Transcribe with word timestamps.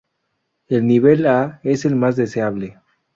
El 0.67 0.87
nivel 0.87 1.27
"A" 1.27 1.59
es 1.61 1.85
el 1.85 1.95
más 1.95 2.15
deseable. 2.15 2.79